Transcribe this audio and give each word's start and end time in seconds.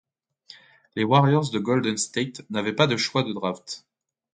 Les 0.95 1.03
Warriors 1.03 1.51
de 1.51 1.59
Golden 1.59 1.95
State 1.95 2.41
n'avaient 2.49 2.73
pas 2.73 2.87
de 2.87 2.97
choix 2.97 3.21
de 3.21 3.33
draft. 3.33 3.85